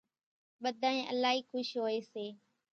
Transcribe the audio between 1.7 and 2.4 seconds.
ھوئي سي